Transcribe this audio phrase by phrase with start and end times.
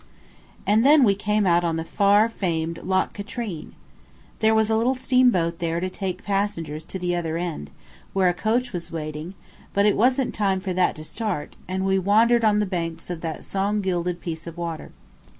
[0.65, 3.73] And then we came out on the far famed Loch Katrine.
[4.39, 7.69] There was a little steamboat there to take passengers to the other end,
[8.11, 9.35] where a coach was waiting,
[9.75, 13.21] but it wasn't time for that to start, and we wandered on the banks of
[13.21, 14.91] that song gilded piece of water.